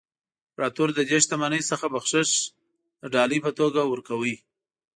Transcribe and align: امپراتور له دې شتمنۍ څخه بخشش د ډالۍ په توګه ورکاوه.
امپراتور 0.49 0.87
له 0.97 1.03
دې 1.09 1.17
شتمنۍ 1.23 1.61
څخه 1.71 1.85
بخشش 1.93 2.29
د 3.01 3.03
ډالۍ 3.13 3.39
په 3.45 3.51
توګه 3.59 3.81
ورکاوه. 3.85 4.35